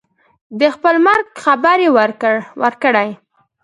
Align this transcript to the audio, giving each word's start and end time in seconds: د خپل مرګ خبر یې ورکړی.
د 0.59 0.61
خپل 0.75 0.95
مرګ 1.07 1.25
خبر 1.43 1.77
یې 1.85 1.89
ورکړی. 2.63 3.09